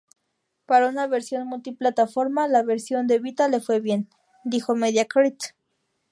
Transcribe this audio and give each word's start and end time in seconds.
Para 0.65 0.87
una 0.89 1.05
versión 1.05 1.47
multiplataforma, 1.47 2.47
la 2.47 2.63
versión 2.63 3.05
de 3.05 3.19
Vita 3.19 3.47
le 3.49 3.59
fue 3.59 3.79
bien, 3.79 4.09
dijo 4.43 4.73
Media 4.73 5.05
Create. 5.05 5.53